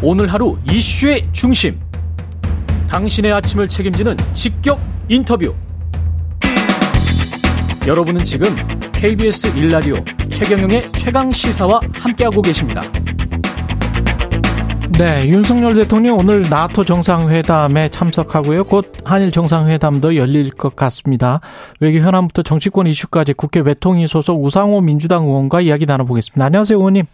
[0.00, 1.80] 오늘 하루 이슈의 중심.
[2.88, 4.78] 당신의 아침을 책임지는 직격
[5.08, 5.52] 인터뷰.
[7.84, 8.48] 여러분은 지금
[8.92, 9.96] KBS 일라디오
[10.28, 12.80] 최경영의 최강 시사와 함께하고 계십니다.
[14.92, 18.64] 네, 윤석열 대통령 오늘 나토 정상회담에 참석하고요.
[18.64, 21.40] 곧 한일 정상회담도 열릴 것 같습니다.
[21.80, 26.44] 외교 현안부터 정치권 이슈까지 국회 외통위 소속 우상호 민주당 의원과 이야기 나눠보겠습니다.
[26.44, 27.04] 안녕하세요, 의원님.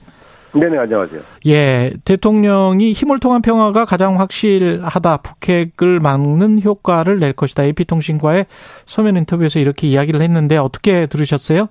[0.54, 1.20] 네네, 안녕하세요.
[1.46, 5.16] 예, 대통령이 힘을 통한 평화가 가장 확실하다.
[5.18, 7.64] 북핵을 막는 효과를 낼 것이다.
[7.64, 8.46] AP통신과의
[8.86, 11.68] 서면 인터뷰에서 이렇게 이야기를 했는데 어떻게 들으셨어요?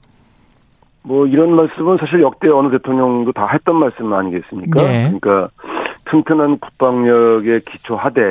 [1.04, 4.82] 뭐 이런 말씀은 사실 역대 어느 대통령도 다 했던 말씀 아니겠습니까?
[4.82, 5.04] 네.
[5.20, 5.50] 그러니까
[6.06, 8.22] 튼튼한 국방력에 기초하되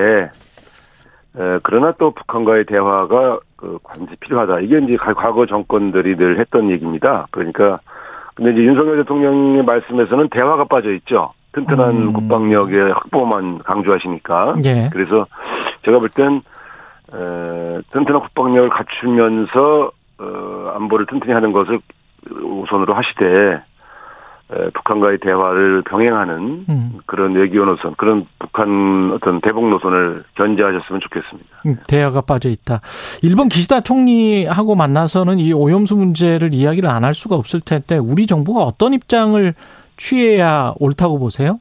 [1.39, 4.61] 에, 그러나 또 북한과의 대화가 그 관시 필요하다.
[4.61, 7.27] 이게 이제 과거 정권들이 늘 했던 얘기입니다.
[7.31, 7.81] 그러니까
[8.35, 11.33] 근데 이제 윤석열 대통령의 말씀에서는 대화가 빠져 있죠.
[11.53, 12.13] 튼튼한 음.
[12.15, 14.57] 국방력의 확보만 강조하시니까.
[14.65, 14.89] 예.
[14.93, 15.27] 그래서
[15.85, 16.41] 제가 볼 땐
[17.91, 21.81] 튼튼한 국방력을 갖추면서 어, 안보를 튼튼히 하는 것을
[22.31, 23.61] 우선으로 하시되 에,
[24.75, 31.49] 북한과의 대화를 병행하는 음, 그런 외교 노선, 그런 북한 어떤 대북 노선을 견제하셨으면 좋겠습니다.
[31.67, 32.81] 음, 대화가 빠져 있다.
[33.23, 38.61] 일본 기시다 총리하고 만나서는 이 오염수 문제를 이야기를 안 할 수가 없을 텐데 우리 정부가
[38.63, 39.55] 어떤 입장을
[39.97, 41.59] 취해야 옳다고 보세요?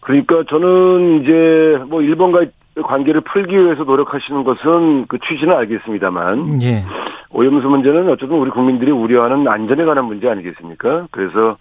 [0.00, 2.50] 그러니까 저는 이제 뭐 일본과의
[2.82, 6.84] 관계를 풀기 위해서 노력하시는 것은 그 취지는 알겠습니다만 예.
[7.30, 11.08] 오염수 문제는 어쨌든 우리 국민들이 우려하는 안전에 관한 문제 아니겠습니까?
[11.10, 11.56] 그래서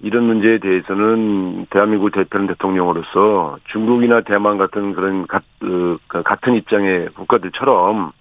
[0.00, 8.12] 이런 문제에 대해서는 대한민국 대표는 대통령으로서 중국이나 대만 같은 그런 가, 어, 같은 입장의 국가들처럼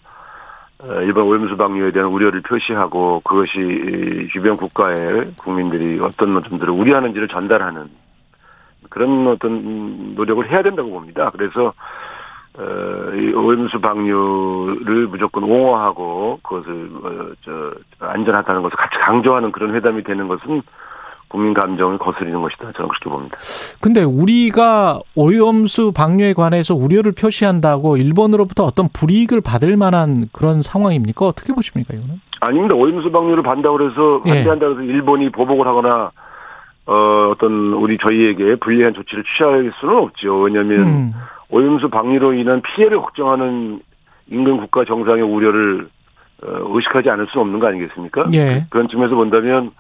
[0.80, 7.88] 어, 일본 오염수 방류에 대한 우려를 표시하고 그것이 주변 국가의 국민들이 어떤 점들을 우려하는지를 전달하는
[8.89, 11.31] 그런 어떤 노력을 해야 된다고 봅니다.
[11.31, 11.73] 그래서
[12.58, 20.04] 어, 이 오염수 방류를 무조건 옹호하고 그것을 어, 저 안전하다는 것을 같이 강조하는 그런 회담이
[20.04, 20.64] 되는 것은
[21.27, 22.71] 국민 감정을 거스리는 것이다.
[22.73, 23.38] 저는 그렇게 봅니다.
[23.82, 31.26] 근데 우리가 오염수 방류에 관해서 우려를 표시한다고 일본으로부터 어떤 불이익을 받을 만한 그런 상황입니까?
[31.26, 32.16] 어떻게 보십니까, 이거는?
[32.39, 32.76] 아닙니다.
[32.76, 34.30] 오염수 방류를 반다고 그래서 예.
[34.30, 36.11] 반대한다고 해서 일본이 보복을 하거나
[36.86, 40.39] 어, 어떤 우리 저희에게 불리한 조치를 취할 수는 없죠.
[40.39, 41.14] 왜냐하면 음,
[41.49, 43.82] 오염수 방류로 인한 피해를 걱정하는
[44.30, 45.89] 인근 국가 정상의 우려를
[46.43, 48.30] 어, 의식하지 않을 수는 없는 거 아니겠습니까?
[48.36, 48.66] 예.
[48.70, 49.71] 그런 측면에서 본다면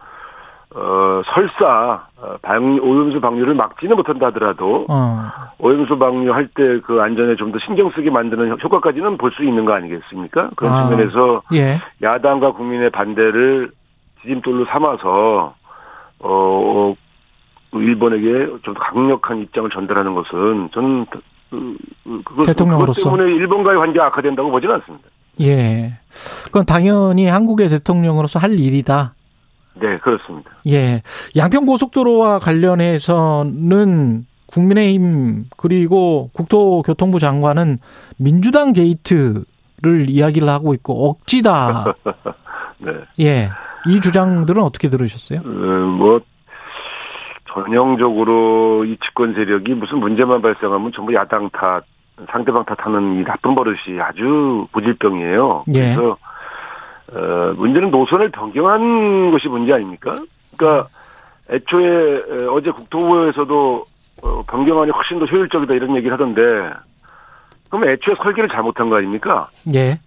[0.79, 5.23] 어, 설사 어, 방, 오염수 방류를 막지는 못한다 하더라도 어,
[5.57, 9.73] 오염수 방류할 때 그 안전에 좀 더 신경 쓰게 만드는 효과까지는 볼 수 있는 거
[9.73, 10.51] 아니겠습니까?
[10.55, 10.87] 그런 아.
[10.87, 11.79] 측면에서 예.
[12.03, 13.71] 야당과 국민의 반대를
[14.21, 15.55] 지짐돌로 삼아서
[16.19, 16.95] 어, 어,
[17.73, 21.77] 일본에게 좀더 강력한 입장을 전달하는 것은 저는 그, 그,
[22.23, 23.01] 그것, 대통령으로서.
[23.03, 25.07] 그것 때문에 일본과의 관계가 악화된다고 보지는 않습니다.
[25.41, 25.93] 예.
[26.45, 29.13] 그건 당연히 한국의 대통령으로서 할 일이다.
[29.79, 30.51] 네, 그렇습니다.
[30.67, 31.01] 예.
[31.35, 37.79] 양평 고속도로와 관련해서는 국민의힘 그리고 국토교통부 장관은
[38.17, 41.93] 민주당 게이트를 이야기를 하고 있고 억지다.
[42.79, 42.91] 네.
[43.19, 43.49] 예.
[43.87, 45.39] 이 주장들은 어떻게 들으셨어요?
[45.39, 46.21] 어, 뭐
[47.53, 51.83] 전형적으로 이 집권 세력이 무슨 문제만 발생하면 전부 야당 탓,
[52.31, 55.65] 상대방 탓하는 이 나쁜 버릇이 아주 고질병이에요.
[55.75, 55.95] 예.
[55.95, 56.17] 그래서
[57.13, 60.19] 어, 문제는 노선을 변경한 것이 문제 아닙니까?
[60.55, 60.89] 그러니까
[61.49, 63.85] 애초에 에, 어제 국토부에서도
[64.23, 66.41] 어, 변경안이 훨씬 더 효율적이다 이런 얘기를 하던데
[67.69, 69.47] 그럼 애초에 설계를 잘못한 거 아닙니까?
[69.73, 69.99] 예.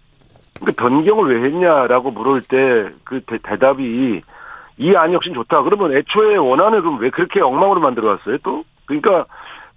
[0.59, 4.21] 그러니까 변경을 왜 했냐라고 물을 때 그 대답이
[4.77, 5.63] 이 안이 훨씬 좋다.
[5.63, 8.63] 그러면 애초에 원안을 그럼 왜 그렇게 엉망으로 만들어 왔어요 또?
[8.85, 9.25] 그러니까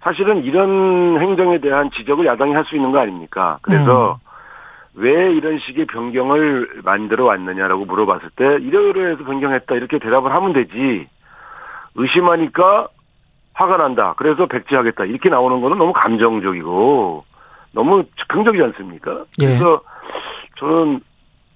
[0.01, 3.57] 사실은 이런 행정에 대한 지적을 야당이 할 수 있는 거 아닙니까?
[3.61, 4.19] 그래서
[4.97, 11.07] 왜 이런 식의 변경을 만들어 왔느냐라고 물어봤을 때 이러이러 해서 변경했다 이렇게 대답을 하면 되지
[11.95, 12.87] 의심하니까
[13.53, 14.13] 화가 난다.
[14.17, 15.05] 그래서 백지하겠다.
[15.05, 17.23] 이렇게 나오는 거는 너무 감정적이고
[17.73, 19.23] 너무 즉흥적이지 않습니까?
[19.41, 19.47] 예.
[19.47, 19.81] 그래서
[20.57, 21.01] 저는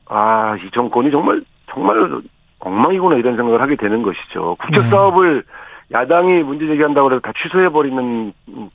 [0.08, 1.42] 아, 이 정권이 정말
[1.72, 2.22] 정말
[2.60, 4.56] 엉망이구나 이런 생각을 하게 되는 것이죠.
[4.60, 4.90] 국책 네.
[4.90, 5.44] 사업을
[5.92, 8.32] 야당이 문제 제기한다고 해서 다 취소해버리는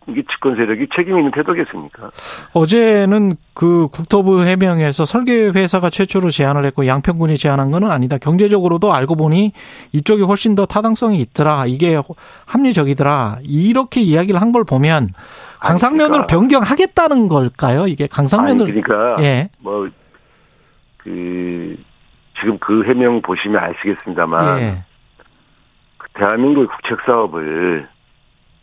[0.08, 2.10] 이게 집권 세력이 책임 있는 태도겠습니까?
[2.54, 8.18] 어제는 그 국토부 해명에서 설계 회사가 최초로 제안을 했고 양평군이 제안한 거는 아니다.
[8.18, 9.52] 경제적으로도 알고 보니
[9.92, 11.66] 이쪽이 훨씬 더 타당성이 있더라.
[11.66, 12.00] 이게
[12.46, 13.38] 합리적이더라.
[13.44, 15.10] 이렇게 이야기를 한 걸 보면
[15.60, 16.26] 강상면으로 그러니까.
[16.28, 17.86] 변경하겠다는 걸까요?
[17.86, 19.50] 이게 강상면을 그러니까 예.
[19.60, 19.88] 뭐
[20.98, 21.76] 그
[22.40, 24.84] 지금 그 해명 보시면 아시겠습니다만 예.
[26.14, 27.88] 그 대한민국의 국책 사업을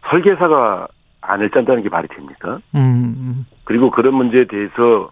[0.09, 0.87] 설계사가
[1.21, 2.59] 안을 짠다는 게 말이 됩니까?
[2.73, 3.45] 음.
[3.63, 5.11] 그리고 그런 문제에 대해서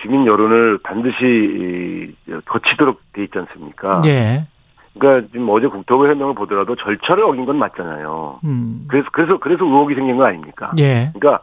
[0.00, 2.14] 주민 여론을 반드시
[2.44, 4.02] 거치도록 돼 있지 않습니까?
[4.04, 4.46] 예.
[4.94, 8.40] 그러니까 지금 어제 국토부 해명을 보더라도 절차를 어긴 건 맞잖아요.
[8.44, 8.84] 음.
[8.88, 10.68] 그래서 그래서 그래서 의혹이 생긴 거 아닙니까?
[10.78, 11.10] 예.
[11.14, 11.42] 그러니까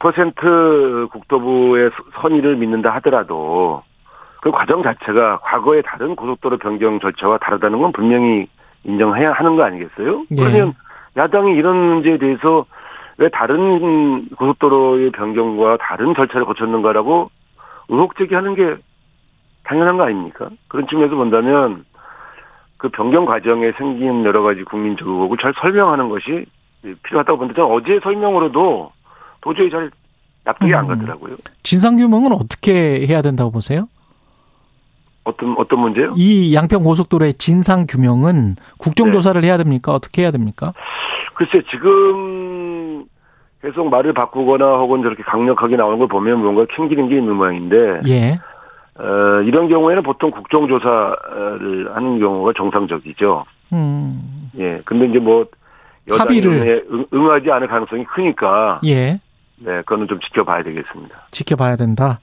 [0.00, 1.90] 100% 국토부의
[2.20, 3.82] 선의를 믿는다 하더라도
[4.40, 8.48] 그 과정 자체가 과거의 다른 고속도로 변경 절차와 다르다는 건 분명히
[8.84, 10.24] 인정해야 하는 거 아니겠어요?
[10.32, 10.36] 예.
[10.36, 10.74] 그러면
[11.16, 12.64] 야당이 이런 문제에 대해서
[13.16, 17.30] 왜 다른 고속도로의 변경과 다른 절차를 거쳤는가라고
[17.88, 18.76] 의혹 제기하는 게
[19.64, 20.48] 당연한 거 아닙니까?
[20.68, 21.84] 그런 측면에서 본다면
[22.76, 26.46] 그 변경 과정에 생긴 여러 가지 국민적 의혹을 잘 설명하는 것이
[27.02, 28.92] 필요하다고 보는데 저는 어제 설명으로도
[29.40, 29.90] 도저히 잘
[30.44, 30.88] 납득이 안 음.
[30.88, 31.36] 가더라고요.
[31.62, 33.88] 진상 규명은 어떻게 해야 된다고 보세요?
[35.28, 36.14] 어떤 어떤 문제요?
[36.16, 39.92] 이 양평 고속도로의 진상 규명은 국정 조사를 해야 됩니까?
[39.92, 40.72] 어떻게 해야 됩니까?
[41.34, 43.04] 글쎄 지금
[43.62, 48.38] 계속 말을 바꾸거나 혹은 저렇게 강력하게 나오는 걸 보면 뭔가 캥기는 게 있는 모양인데 예.
[48.98, 53.44] 어, 이런 경우에는 보통 국정조사를 하는 경우가 정상적이죠.
[53.72, 54.50] 음.
[54.58, 54.80] 예.
[54.84, 55.46] 근데 이제 뭐
[56.10, 56.86] 합의를.
[56.90, 59.20] 응, 응하지 않을 가능성이 크니까 예.
[59.60, 61.26] 네, 그거는 좀 지켜봐야 되겠습니다.
[61.30, 62.20] 지켜봐야 된다.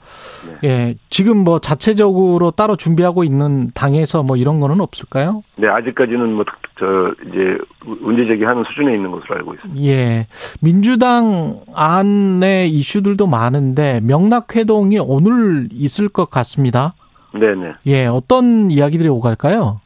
[0.62, 0.70] 네.
[0.70, 0.96] 예.
[1.10, 5.44] 지금 뭐 자체적으로 따로 준비하고 있는 당에서 뭐 이런 거는 없을까요?
[5.58, 6.46] 네, 아직까지는 뭐
[6.78, 9.86] 저 이제 문제 제기하는 수준에 있는 것으로 알고 있습니다.
[9.86, 10.28] 예.
[10.60, 16.94] 민주당 안에 이슈들도 많은데 명락 회동이 오늘 있을 것 같습니다.
[17.34, 17.74] 네, 네.
[17.86, 18.06] 예.
[18.08, 19.80] 어떤 이야기들이 오갈까요?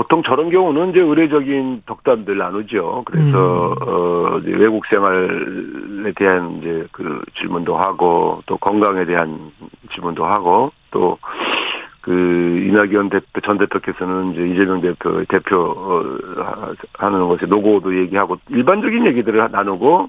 [0.00, 3.02] 보통 저런 경우는 이제 의례적인 덕담들 나누죠.
[3.04, 9.52] 그래서 어 이제 외국 생활에 대한 이제 그 질문도 하고 또 건강에 대한
[9.92, 11.18] 질문도 하고 또
[12.02, 12.12] 그
[12.66, 16.02] 이낙연 대표 전 대표께서는 이제 이재명 대표 대표 어,
[16.42, 20.08] 하- 하는 것에 노고도 얘기하고 일반적인 얘기들을 나누고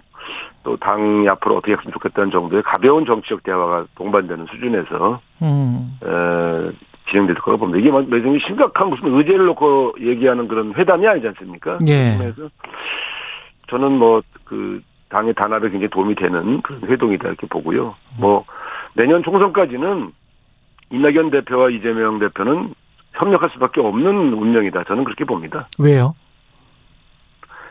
[0.63, 5.97] 또 당이 앞으로 어떻게 했으면 좋겠다는 정도의 가벼운 정치적 대화가 동반되는 수준에서 음.
[6.01, 6.71] 에,
[7.11, 7.79] 진행될 거라고 봅니다.
[7.79, 11.77] 이게 뭐 매정이 심각한 무슨 의제를 놓고 얘기하는 그런 회담이 아니지 않습니까?
[11.87, 12.15] 예.
[12.17, 12.49] 그래서
[13.69, 14.21] 저는 뭐
[14.51, 17.95] 그 당의 단합에 굉장히 도움이 되는 그런 회동이다 이렇게 보고요.
[18.19, 18.43] 뭐
[18.93, 20.11] 내년 총선까지는
[20.91, 22.73] 이낙연 대표와 이재명 대표는
[23.13, 24.83] 협력할 수밖에 없는 운명이다.
[24.83, 25.67] 저는 그렇게 봅니다.
[25.79, 26.15] 왜요?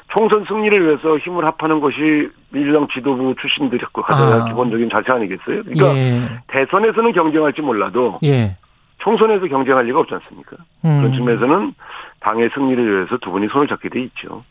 [0.09, 4.45] 총선 승리를 위해서 힘을 합하는 것이 민주당 지도부 출신들이 가져야 아.
[4.47, 5.63] 기본적인 자세 아니겠어요?
[5.65, 6.23] 그러니까 예.
[6.49, 8.57] 대선에서는 경쟁할지 몰라도 예.
[9.00, 10.56] 총선에서 경쟁할 리가 없지 않습니까?
[10.82, 11.12] 그런 음.
[11.12, 11.75] 측면에서는
[12.20, 14.44] 당의 승리를 위해서 두 분이 손을 잡게 돼 있죠.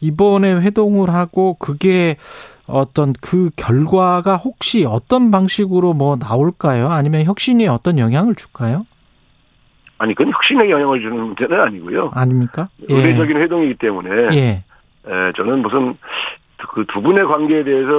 [0.00, 2.16] 이번에 회동을 하고 그게
[2.66, 6.88] 어떤 그 결과가 혹시 어떤 방식으로 뭐 나올까요?
[6.88, 8.86] 아니면 혁신이 어떤 영향을 줄까요?
[9.98, 12.10] 아니, 그건 혁신에 영향을 주는 문제는 아니고요.
[12.14, 12.68] 아닙니까?
[12.90, 12.94] 예.
[12.94, 14.64] 의례적인 회동이기 때문에 예.
[15.06, 15.96] 에, 저는 무슨
[16.68, 17.92] 그 두 분의 관계에 대해서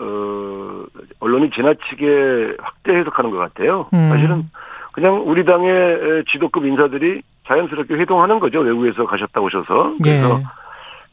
[0.00, 0.84] 어,
[1.20, 3.88] 언론이 지나치게 확대 해석하는 것 같아요.
[3.92, 4.08] 음.
[4.10, 4.44] 사실은
[4.92, 8.60] 그냥 우리 당의 에, 지도급 인사들이 자연스럽게 회동하는 거죠.
[8.60, 9.94] 외국에서 가셨다 오셔서.
[10.02, 10.44] 그래서 예.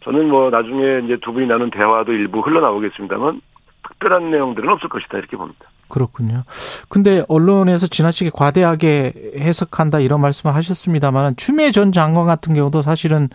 [0.03, 3.41] 저는 뭐 나중에 이제 두 분이 나눈 대화도 일부 흘러나오겠습니다만
[3.87, 5.65] 특별한 내용들은 없을 것이다 이렇게 봅니다.
[5.89, 6.43] 그렇군요.
[6.89, 13.29] 근데 언론에서 지나치게 과대하게 해석한다 이런 말씀을 하셨습니다만 추미애 전 장관 같은 경우도 사실은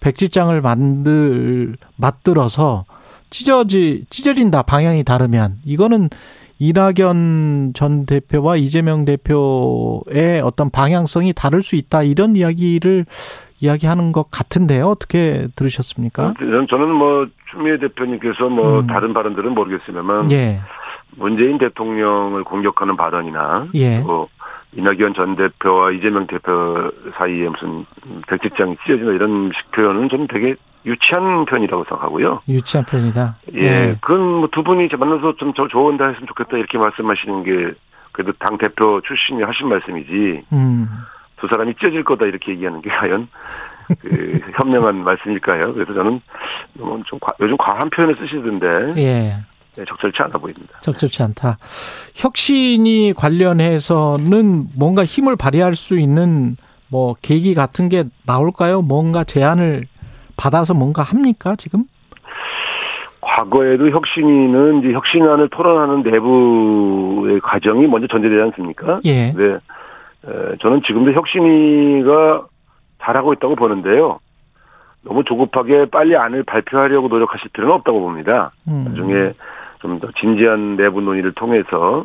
[0.00, 2.84] 백지장을 만들 만들어서
[3.30, 6.08] 찢어지 찢어진다 방향이 다르면 이거는
[6.58, 13.06] 이낙연 전 대표와 이재명 대표의 어떤 방향성이 다를 수 있다 이런 이야기를
[13.60, 14.86] 이야기하는 것 같은데요.
[14.86, 16.34] 어떻게 들으셨습니까?
[16.38, 18.86] 저는, 저는 뭐 추미애 대표님께서 뭐 음.
[18.86, 20.60] 다른 발언들은 모르겠으면 예,
[21.16, 24.00] 문재인 대통령을 공격하는 발언이나 예.
[24.02, 24.28] 또
[24.72, 27.86] 이낙연 전 대표와 이재명 대표 사이에 무슨
[28.28, 30.56] 백직장이 찢어진다 이런 식 표현은 좀 되게
[30.88, 32.40] 유치한 편이라고 생각하고요.
[32.48, 33.36] 유치한 편이다.
[33.54, 37.74] 예, 그건 뭐 두 분이 만나서 좀저 좋은 데 했으면 좋겠다 이렇게 말씀하시는 게
[38.12, 40.88] 그래도 당 대표 출신이 하신 말씀이지 음.
[41.40, 43.28] 두 사람이 찢어질 거다 이렇게 얘기하는 게 과연
[44.00, 45.72] 그 현명한 말씀일까요?
[45.74, 46.20] 그래서 저는
[46.74, 49.34] 너무 좀 과- 요즘 과한 표현을 쓰시던데 예.
[49.76, 50.80] 네, 적절치 않아 보입니다.
[50.80, 51.56] 적절치 않다.
[52.14, 56.56] 혁신이 관련해서는 뭔가 힘을 발휘할 수 있는
[56.88, 58.82] 뭐 계기 같은 게 나올까요?
[58.82, 59.84] 뭔가 제안을
[60.38, 61.84] 받아서 뭔가 합니까 지금?
[63.20, 68.98] 과거에도 혁신위는 이제 혁신안을 토론하는 내부의 과정이 먼저 전제되지 않습니까?
[69.04, 69.32] 예.
[69.32, 69.44] 네.
[69.54, 72.46] 에, 저는 지금도 혁신위가
[73.02, 74.18] 잘하고 있다고 보는데요.
[75.02, 78.52] 너무 조급하게 빨리 안을 발표하려고 노력하실 필요는 없다고 봅니다.
[78.68, 78.84] 음.
[78.88, 79.32] 나중에
[79.80, 82.04] 좀 더 진지한 내부 논의를 통해서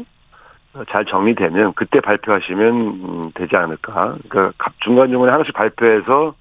[0.90, 4.16] 잘 정리되면 그때 발표하시면 음, 되지 않을까.
[4.30, 6.36] 그러니까 갑- 중간 중간에 하나씩 발표해서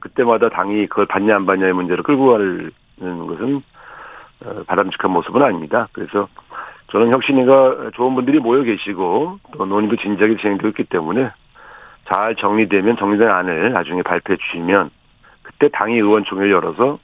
[0.00, 3.62] 그때마다 당이 그걸 받냐 안 받냐의 문제를 끌고 가는 것은
[4.44, 5.88] 어, 바람직한 모습은 아닙니다.
[5.92, 6.28] 그래서
[6.90, 11.30] 저는 혁신위가 좋은 분들이 모여 계시고 또 논의도 진지하게 진행되고 있기 때문에
[12.12, 14.90] 잘 정리되면 정리된 안을 나중에 발표해 주시면
[15.42, 16.98] 그때 당의 의원총회를 열어서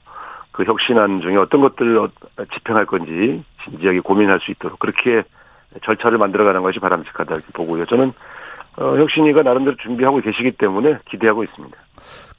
[0.50, 2.09] 그 혁신안 중에 어떤 것들을
[2.55, 5.23] 집행할 건지 진지하게 고민할 수 있도록 그렇게
[5.85, 7.85] 절차를 만들어가는 것이 바람직하다 이렇게 보고요.
[7.85, 8.12] 저는
[8.79, 11.76] 어, 혁신위가 나름대로 준비하고 계시기 때문에 기대하고 있습니다.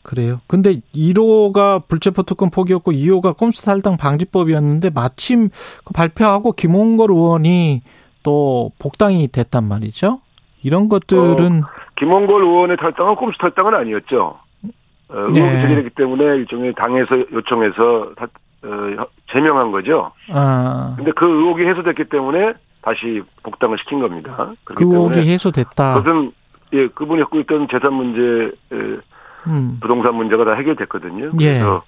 [0.07, 0.39] 그래요.
[0.47, 5.49] 근데 1호가 불체포 특권 포기였고 2호가 꼼수 탈당 방지법이었는데 마침
[5.83, 7.81] 그 발표하고 김홍걸 의원이
[8.23, 10.21] 또 복당이 됐단 말이죠.
[10.63, 14.39] 이런 것들은 어, 김홍걸 의원의 탈당은 꼼수 탈당은 아니었죠.
[15.09, 15.61] 어, 의혹이 네.
[15.61, 18.27] 제기됐기 때문에 일종의 당에서 요청해서 다,
[18.63, 20.13] 어, 제명한 거죠.
[20.31, 20.93] 아.
[20.95, 24.53] 근데 그 의혹이 해소됐기 때문에 다시 복당을 시킨 겁니다.
[24.63, 25.95] 그 의혹이 해소됐다.
[25.95, 26.31] 그것은
[26.71, 28.51] 예 그분이 갖고 있던 재산 문제,
[29.47, 29.77] 음.
[29.81, 31.31] 부동산 문제가 다 해결됐거든요.
[31.41, 31.59] 예.
[31.59, 31.83] 그래서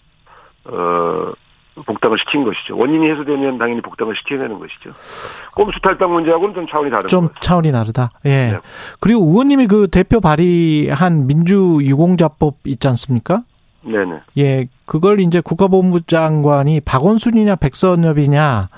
[0.67, 0.75] 예.
[0.75, 1.33] 어
[1.85, 2.77] 복당을 시킨 것이죠.
[2.77, 4.91] 원인이 해소되면 당연히 복당을 시켜야 되는 것이죠.
[5.55, 7.39] 꼼수 탈당 문제하고는 좀 차원이 다른 좀 거죠.
[7.39, 8.11] 차원이 다르다.
[8.25, 8.29] 예.
[8.29, 8.57] 네.
[8.99, 13.43] 그리고 의원님이 그 대표 발의한 민주유공자법 있지 않습니까?
[13.81, 14.19] 네네.
[14.38, 18.69] 예, 그걸 이제 국가본부 장관이 박원순이냐 백선엽이냐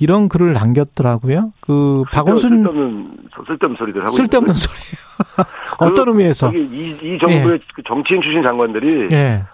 [0.00, 1.52] 이런 글을 남겼더라고요.
[1.60, 4.78] 그 박원순 쓸데없는 쓸데없는 소리들 하고 쓸데없는 소리.
[5.78, 6.50] 어떤 그, 의미에서?
[6.52, 7.58] 이, 이 정부의 예.
[7.74, 9.44] 그 정치인 출신 장관들이 예.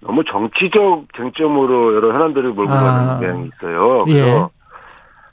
[0.00, 2.80] 너무 정치적 쟁점으로 여러 현안들을 몰고 아.
[2.80, 4.04] 가는 경향이 있어요.
[4.04, 4.58] 그래서 예.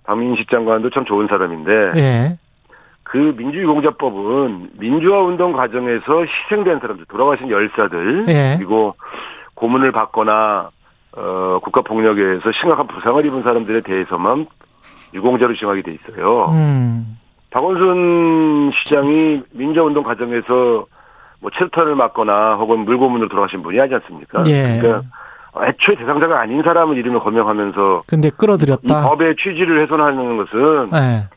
[0.04, 2.38] 박민식 장관도 참 좋은 사람인데 예.
[3.16, 8.56] 그 민주유공자법은 민주화 운동 과정에서 희생된 사람들, 돌아가신 열사들 예.
[8.58, 8.96] 그리고
[9.54, 10.70] 고문을 받거나
[11.16, 14.48] 어, 국가 폭력에 의해서 심각한 부상을 입은 사람들에 대해서만
[15.14, 16.50] 유공자로 지정하게 돼 있어요.
[16.52, 17.18] 음.
[17.52, 20.86] 박원순 시장이 민주화 운동 과정에서
[21.40, 24.44] 뭐 체류탄을 맞거나 혹은 물고문으로 돌아가신 분이 아니지 않습니까?
[24.48, 24.78] 예.
[24.82, 25.08] 그러니까
[25.64, 28.82] 애초에 대상자가 아닌 사람을 이름을 거명하면서 근데 끌어들였다.
[28.84, 31.36] 이 법의 취지를 훼손하는 것은 예.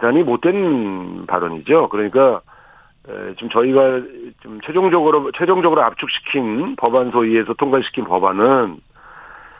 [0.00, 1.88] 대단히 못된 발언이죠.
[1.90, 2.40] 그러니까
[3.36, 4.00] 지금 저희가
[4.42, 8.78] 좀 최종적으로 최종적으로 압축시킨 법안 소위에서 통과시킨 법안은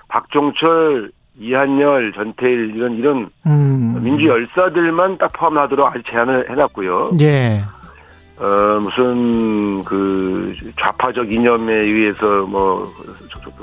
[0.09, 4.03] 박종철, 이한열, 전태일 이런 이런 음.
[4.03, 7.11] 민주 열사들만 딱 포함하도록 아직 제안을 해놨고요.
[7.21, 7.63] 예.
[8.39, 12.83] 어, 무슨, 그, 좌파적 이념에 의해서 뭐,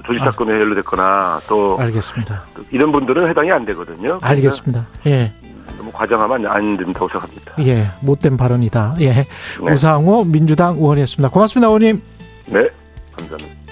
[0.06, 0.60] 조직 사건에 아.
[0.60, 1.78] 연루됐거나 또.
[1.80, 2.44] 알겠습니다.
[2.70, 4.20] 이런 분들은 해당이 안 되거든요.
[4.22, 4.86] 알겠습니다.
[5.08, 5.34] 예.
[5.78, 7.54] 너무 과장하면 안 된다고 생각합니다.
[7.66, 8.96] 예, 못된 발언이다.
[9.02, 9.12] 예.
[9.14, 9.24] 네.
[9.62, 11.30] 우상호 민주당 의원이었습니다.
[11.30, 12.02] 고맙습니다, 의원님.
[12.48, 12.70] 네,
[13.16, 13.67] 감사합니다.